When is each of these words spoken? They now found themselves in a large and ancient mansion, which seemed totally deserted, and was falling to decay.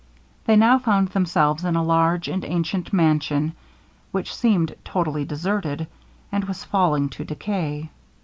They 0.45 0.55
now 0.55 0.79
found 0.79 1.09
themselves 1.09 1.63
in 1.63 1.75
a 1.75 1.83
large 1.83 2.27
and 2.27 2.43
ancient 2.43 2.91
mansion, 2.91 3.53
which 4.11 4.33
seemed 4.33 4.73
totally 4.83 5.25
deserted, 5.25 5.85
and 6.31 6.43
was 6.45 6.63
falling 6.63 7.09
to 7.09 7.23
decay. 7.23 7.91